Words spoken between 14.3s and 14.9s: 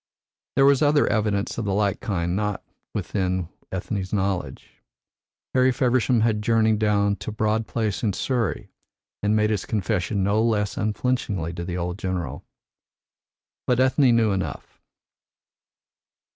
enough.